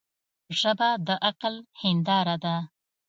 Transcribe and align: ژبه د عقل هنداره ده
ژبه 0.59 0.89
د 1.07 1.09
عقل 1.27 1.55
هنداره 1.81 2.35
ده 2.43 2.55